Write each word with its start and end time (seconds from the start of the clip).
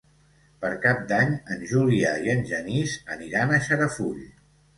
Per 0.61 0.69
Cap 0.85 1.03
d'Any 1.11 1.35
en 1.55 1.61
Julià 1.73 2.15
i 2.29 2.33
en 2.35 2.41
Genís 2.53 2.97
aniran 3.19 3.55
a 3.55 3.61
Xarafull. 3.69 4.27